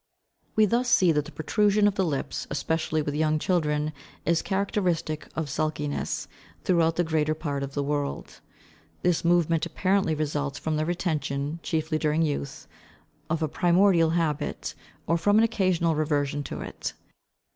[0.55, 3.93] We thus see that the protrusion of the lips, especially with young children,
[4.25, 6.27] is characteristic of sulkiness
[6.63, 8.41] throughout the greater part of the world.
[9.03, 12.67] This movement apparently results from the retention, chiefly during youth,
[13.29, 14.73] of a primordial habit,
[15.05, 16.93] or from an occasional reversion to it.